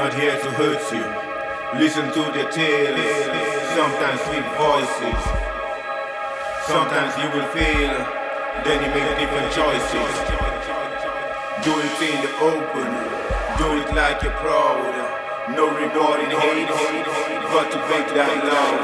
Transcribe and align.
not 0.00 0.14
here 0.14 0.32
to 0.32 0.50
hurt 0.56 0.80
you. 0.96 1.04
Listen 1.78 2.06
to 2.08 2.22
the 2.32 2.44
tales, 2.50 2.98
sometimes 3.76 4.20
sweet 4.26 4.48
voices. 4.56 5.20
Sometimes 6.66 7.12
you 7.20 7.28
will 7.36 7.46
fail, 7.52 7.94
then 8.64 8.80
you 8.80 8.90
make 8.96 9.12
different 9.20 9.50
choices. 9.52 10.12
Do 11.60 11.72
it 11.76 12.00
in 12.00 12.16
the 12.24 12.32
open, 12.48 12.90
do 13.60 13.68
it 13.76 13.92
like 13.94 14.22
you're 14.22 14.40
proud. 14.40 14.88
No 15.52 15.68
regard 15.68 16.20
in 16.24 16.30
hate, 16.30 16.68
but 17.52 17.68
to 17.72 17.78
break 17.88 18.08
that 18.16 18.34
loud. 18.48 18.80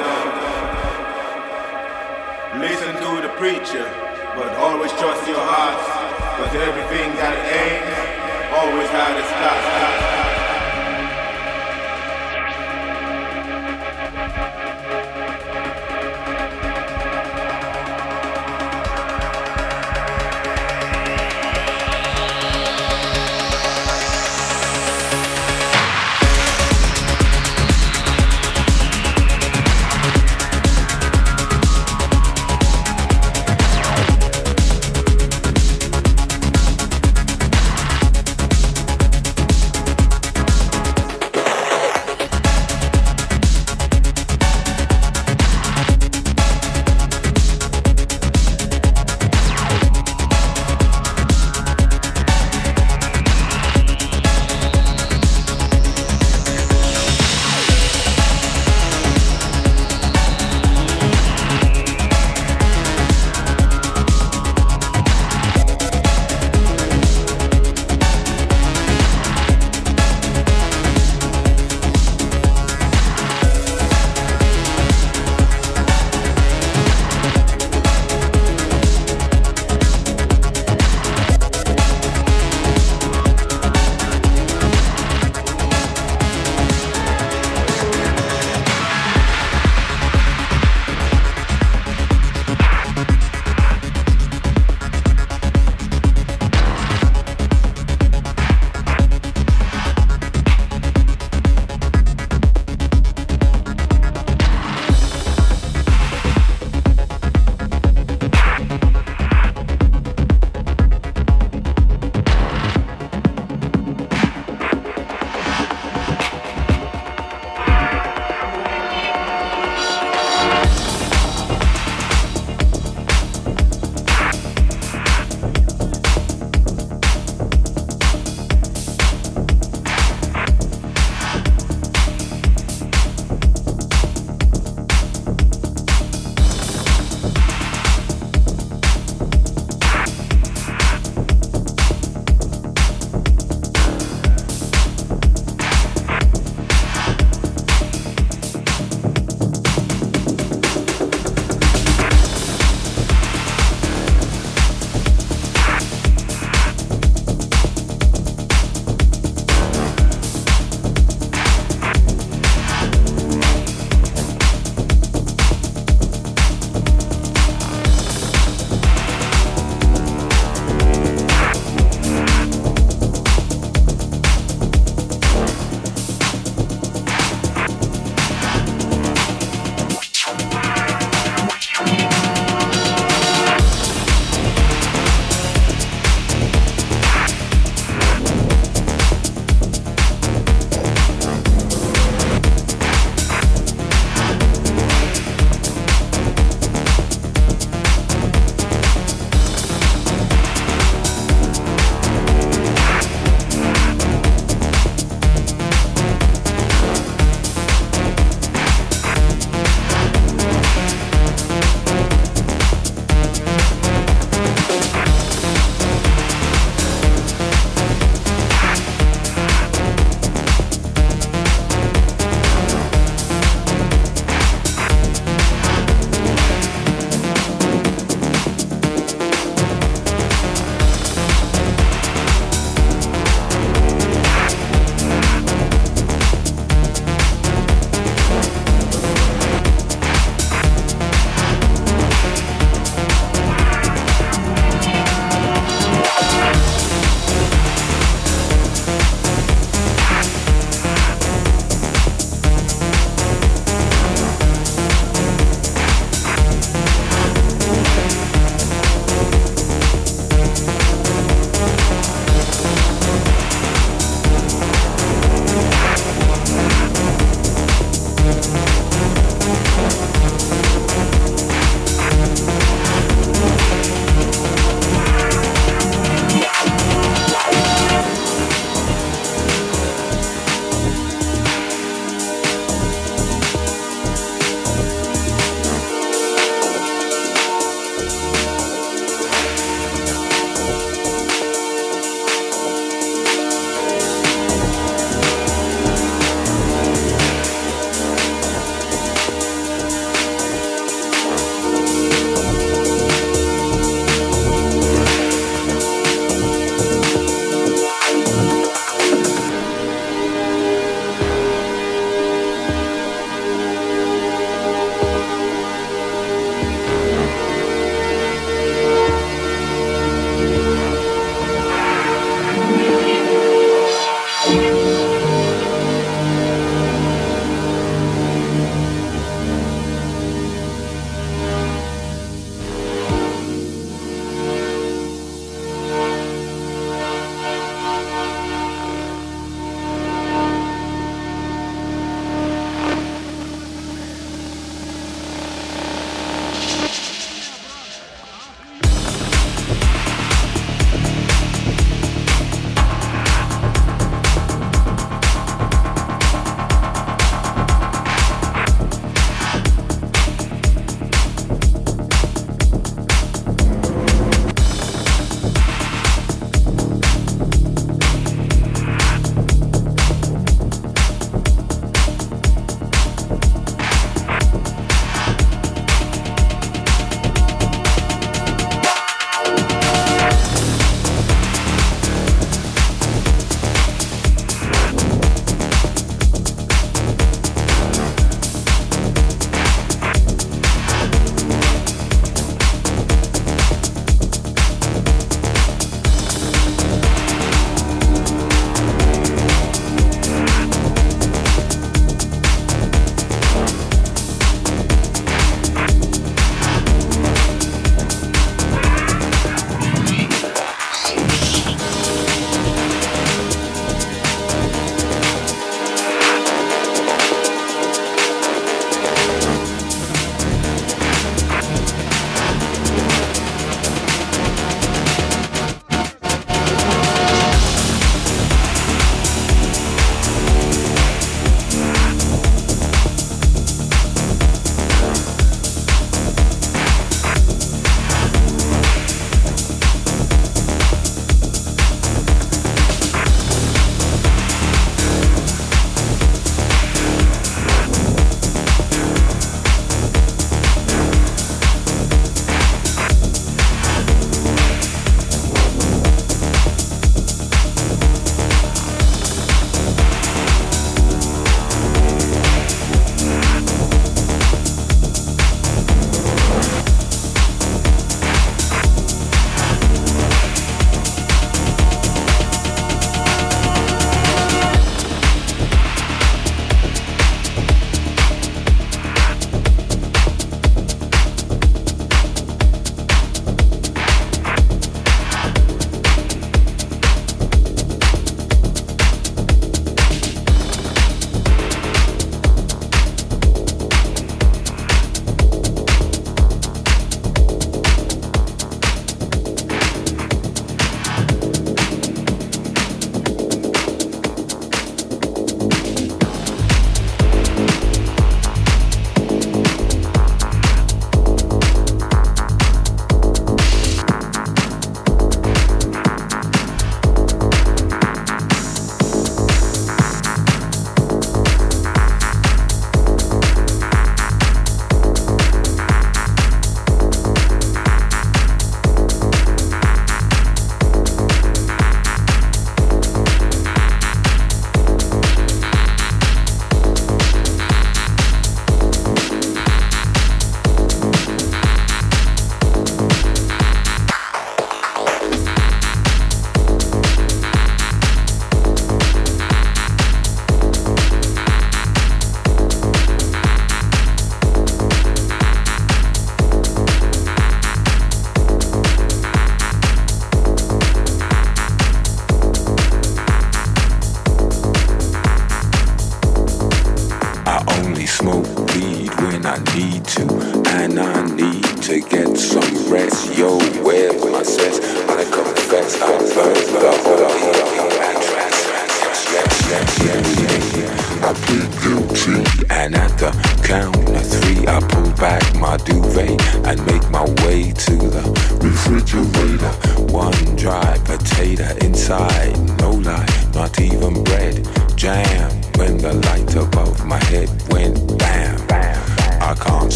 Listen 2.60 2.92
to 2.92 3.10
the 3.24 3.32
preacher, 3.40 3.88
but 4.36 4.52
always 4.56 4.92
trust 4.92 5.26
your 5.26 5.40
heart. 5.40 5.80
Cause 6.36 6.54
everything 6.54 7.10
an 7.16 7.36
end, 7.56 7.95
always 8.56 8.88
had 8.88 9.16
stop 9.18 9.24
stop. 9.28 10.15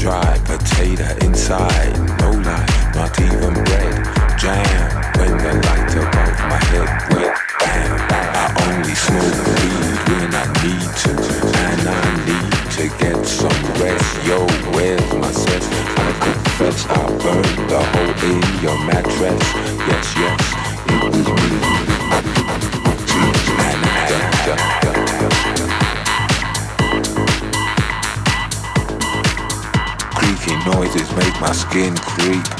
Dry 0.00 0.38
potato 0.46 1.04
inside, 1.26 1.92
no 2.20 2.30
lie, 2.30 2.66
not 2.94 3.12
even 3.20 3.52
bread. 3.52 4.00
Jam 4.40 4.88
when 5.18 5.36
the 5.36 5.52
light 5.66 5.92
above 5.92 6.38
my 6.48 6.60
head 6.72 6.88
went 7.12 7.36
bam. 7.60 8.00
I 8.32 8.46
only 8.64 8.94
smoke 8.94 9.40
weed 9.60 9.98
when 10.08 10.34
I 10.34 10.46
need 10.64 10.88
to, 11.04 11.12
and 11.68 11.84
I 11.84 12.04
need 12.24 12.52
to 12.76 12.84
get 12.96 13.26
some 13.26 13.60
rest. 13.76 14.26
Yo, 14.26 14.46
where's 14.72 15.12
my 15.20 15.30
sense? 15.32 15.68
I 15.68 16.12
confess 16.24 16.86
I 16.86 17.06
burned 17.20 17.68
the 17.68 17.82
hole 17.92 18.14
in 18.30 18.62
your 18.64 18.78
mattress. 18.86 19.59
Skin 31.70 31.94
creep. 31.94 32.59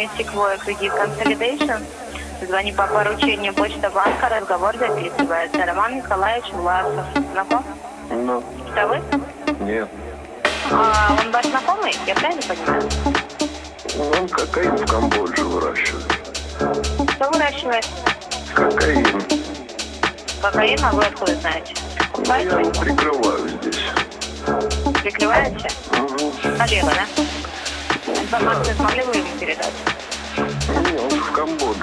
Компанию 0.00 0.10
Sequoia 0.16 0.58
Credit 0.58 0.92
Consolidation. 0.96 1.82
Звоню 2.46 2.74
по 2.74 2.86
поручению 2.86 3.52
Почта 3.54 3.90
банка. 3.90 4.28
Разговор 4.28 4.76
записывается. 4.78 5.66
Роман 5.66 5.96
Николаевич 5.96 6.50
Власов. 6.52 7.04
Знаком? 7.32 7.64
Ну, 8.10 8.42
Это 8.74 8.86
вы? 8.86 9.00
нет. 9.64 9.88
А 10.72 11.16
он 11.20 11.30
ваш 11.32 11.46
знакомый? 11.46 11.94
Я 12.06 12.14
правильно 12.14 12.42
понимаю? 12.42 12.88
Он 13.98 14.28
кокаин 14.28 14.76
в 14.76 14.86
Камбодже 14.86 15.44
выращивает. 15.44 16.04
Кто 17.14 17.30
выращивает? 17.30 17.86
Кокаин. 18.54 19.22
Кокаин, 20.40 20.78
а 20.84 20.92
вы 20.92 21.04
откуда 21.04 21.34
знаете? 21.36 21.74
Ну, 22.16 22.24
я 22.24 22.40
его 22.40 22.70
прикрываю 22.70 23.48
здесь. 23.48 23.80
Прикрываете? 25.02 25.68
Угу. 25.92 26.32
Коллега, 26.58 26.92
да? 26.94 28.12
Информацию 28.20 28.76
смогли 28.76 29.02
вы 29.02 29.16
ему 29.16 29.28
передать? 29.38 29.72
В. 31.32 31.76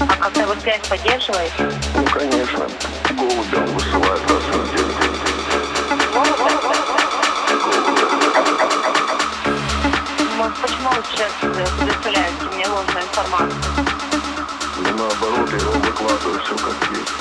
А 0.00 0.16
когда 0.16 0.46
вы 0.46 0.60
связь 0.60 0.80
поддерживаете? 0.88 1.70
Ну, 1.94 2.04
конечно. 2.12 2.66
Голубя 3.16 3.58
он 3.58 3.66
высылает 3.74 4.20
раз 4.28 4.42
в? 4.42 4.58
Голубя. 6.12 6.48
почему 10.62 10.88
вы 10.90 11.02
сейчас 11.12 11.32
э, 11.42 11.66
предоставляете 11.78 12.44
мне 12.54 12.66
ложную 12.66 13.04
информацию? 13.04 13.60
Но 14.78 14.90
наоборот, 14.90 15.50
я 15.52 15.68
вам 15.68 15.80
выкладываю 15.80 16.40
все 16.40 16.56
как 16.56 16.90
есть. 16.90 17.17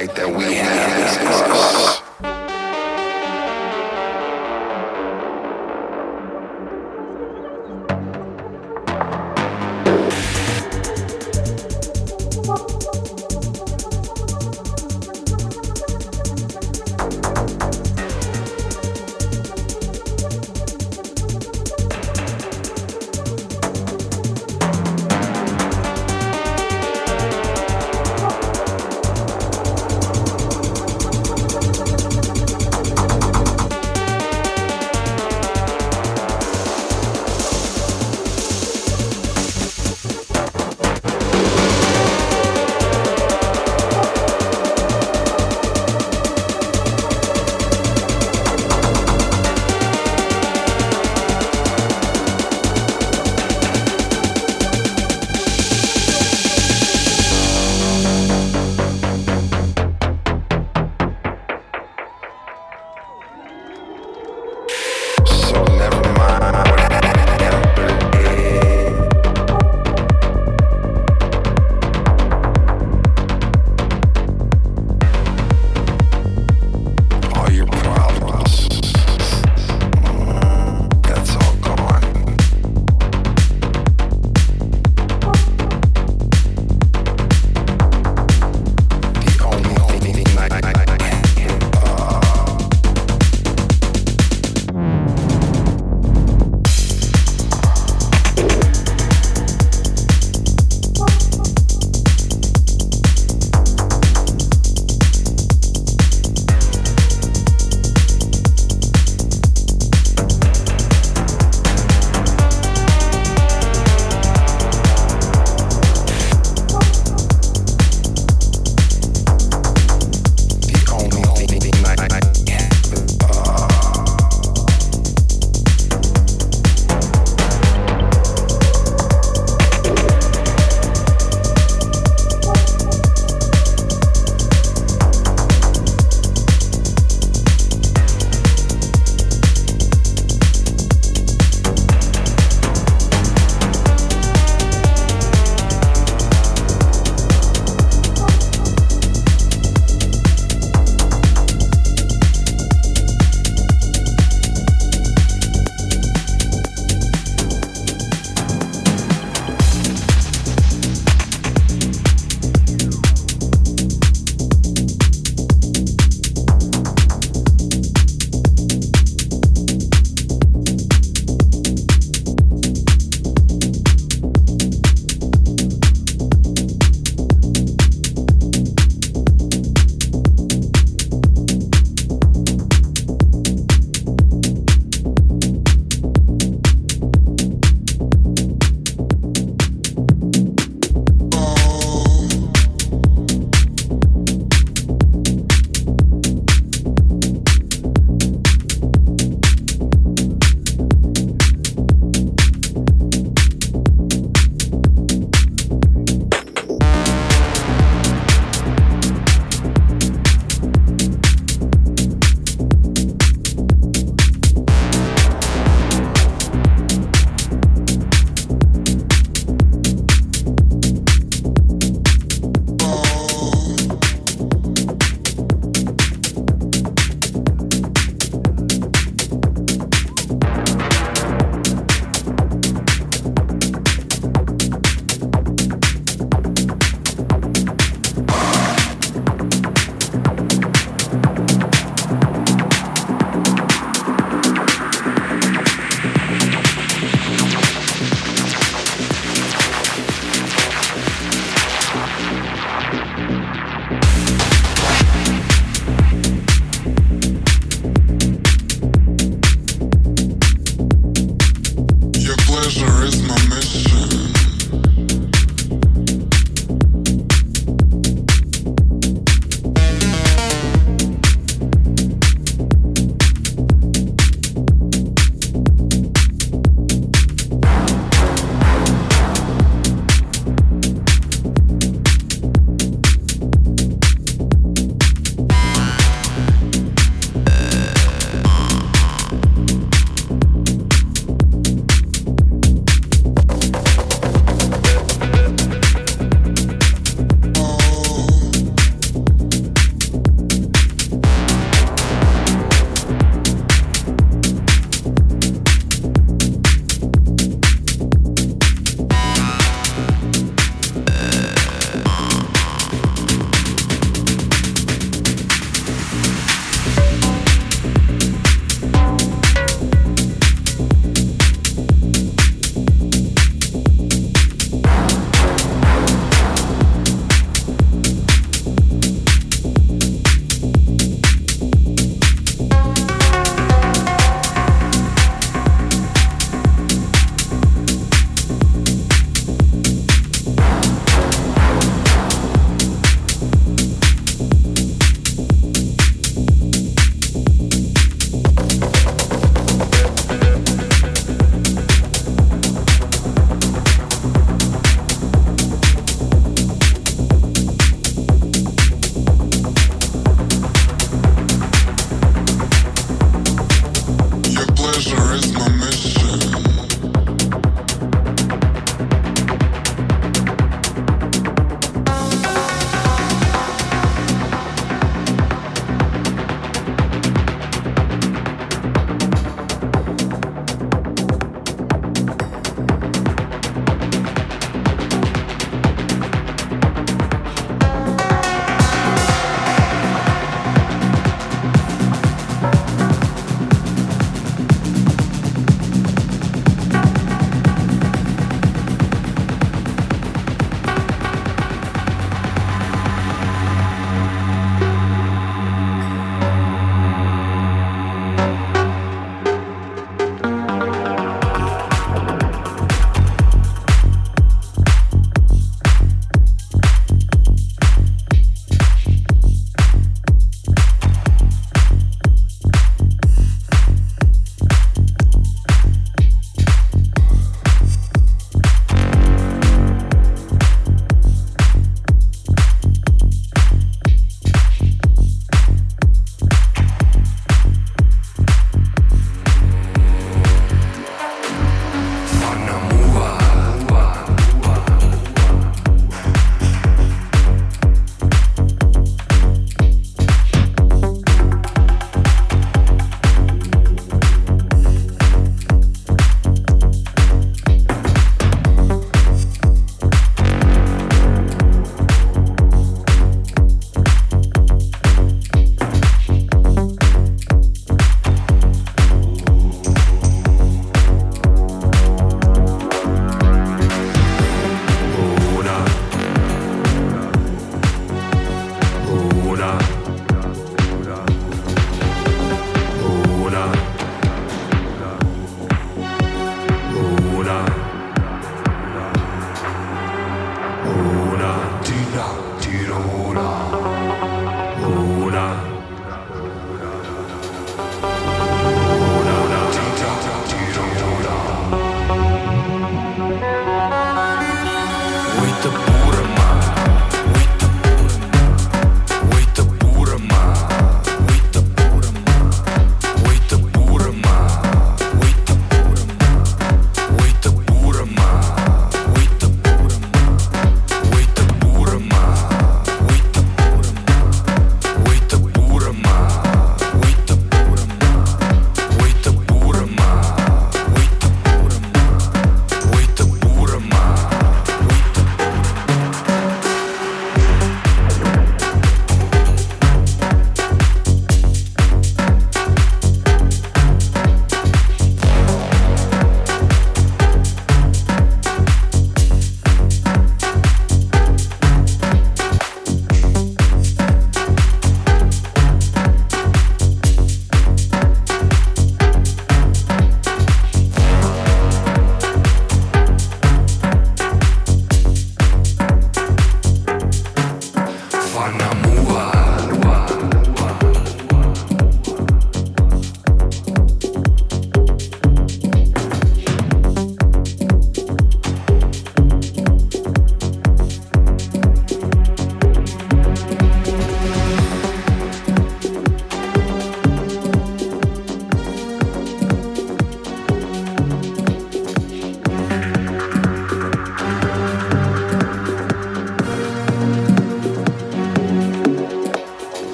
like 0.00 0.14
that. 0.14 0.29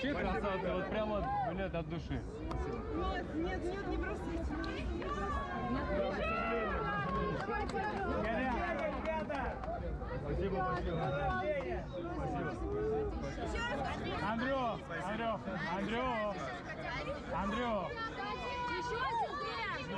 Вообще 0.00 0.14
красавцы, 0.14 0.72
вот 0.72 0.90
прямо, 0.90 1.28
блядь, 1.52 1.74
от 1.74 1.88
души. 1.88 2.22
Нет, 2.94 3.34
нет, 3.34 3.64
нет, 3.64 3.86
не 3.88 3.96
бросайте. 3.96 4.44
Спасибо, 10.22 10.68
спасибо. 10.72 10.96
Спасибо. 12.22 12.60
Андрю, 14.30 14.58
Андрю, 15.04 15.40
Андрю, 15.76 16.04
Андрю. 17.34 17.72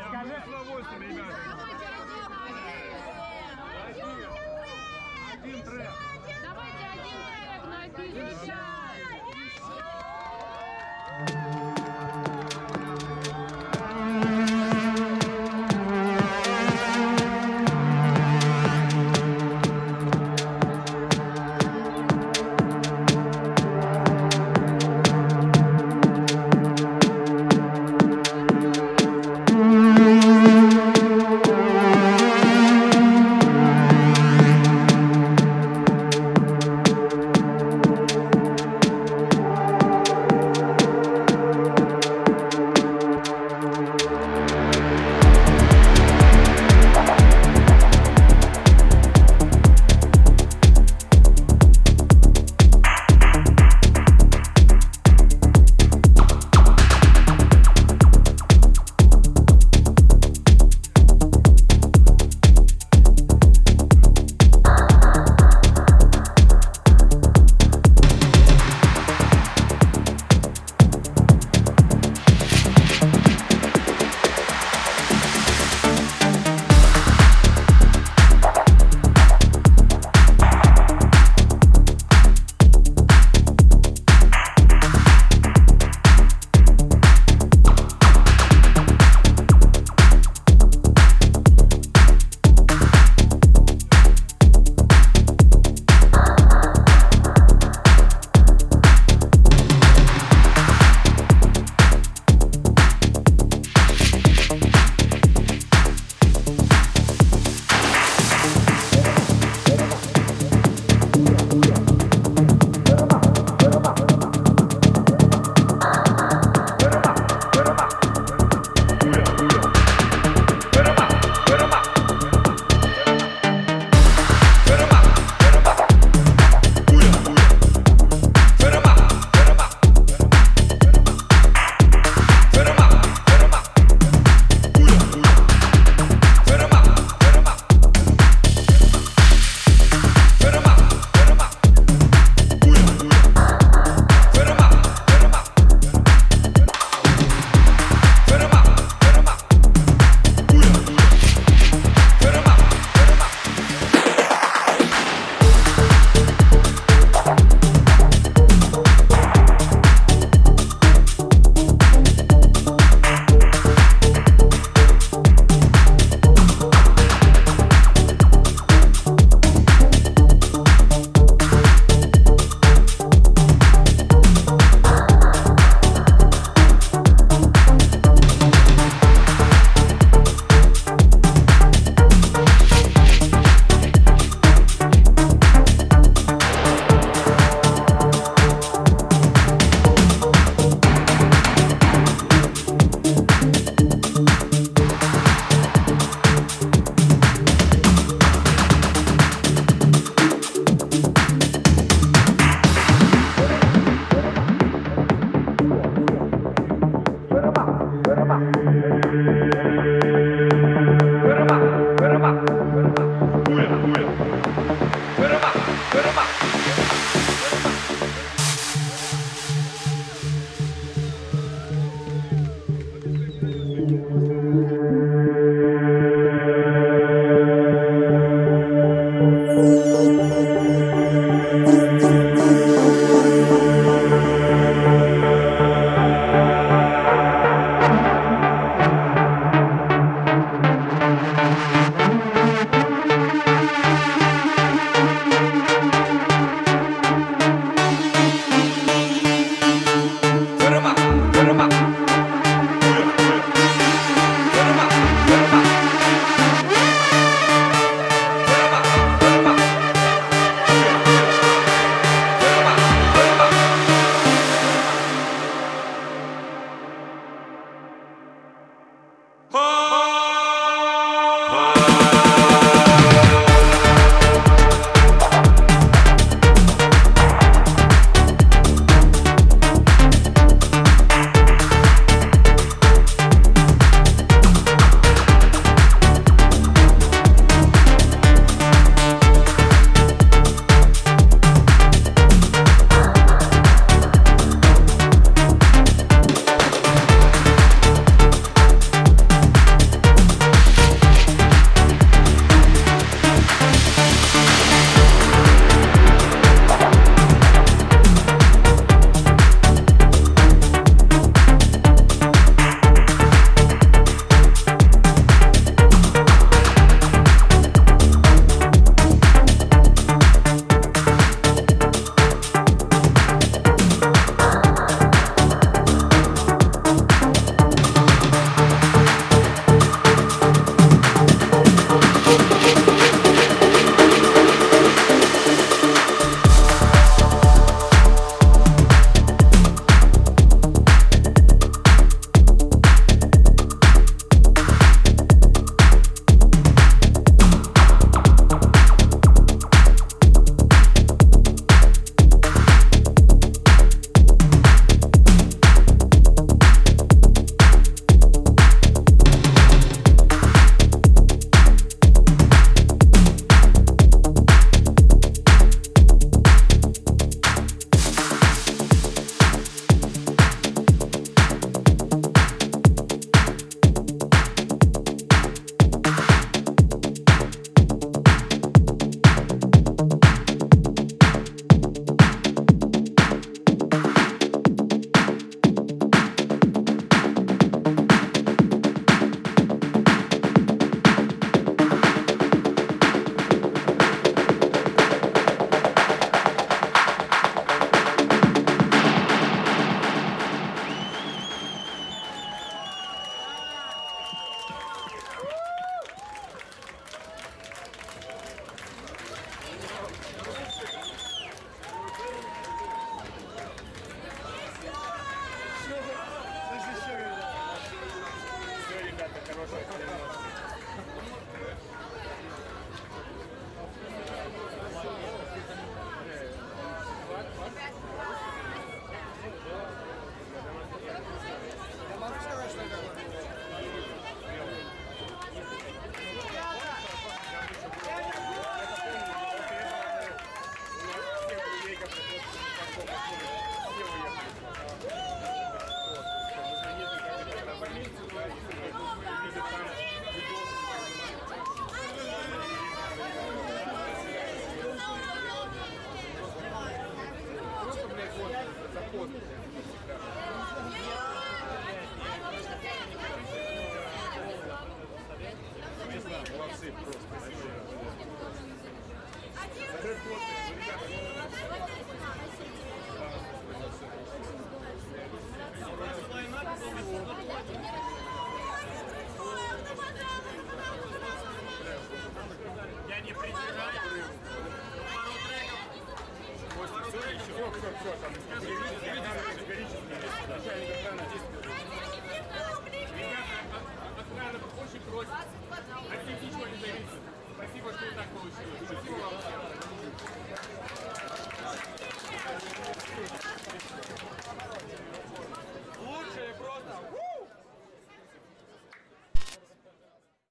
Скажи, 0.08 0.34
с 0.42 0.48
удовольствием, 0.48 1.02
ребята. 1.02 1.36
Один 5.32 5.62
трек. 5.62 5.90
Давайте 6.42 6.84
один 6.92 7.18
трек 7.28 7.62
на 7.66 7.80
пиздец. 7.88 8.81